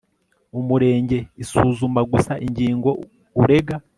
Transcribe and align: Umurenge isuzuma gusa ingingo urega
Umurenge 0.59 1.17
isuzuma 1.43 2.01
gusa 2.11 2.33
ingingo 2.45 2.89
urega 3.41 3.75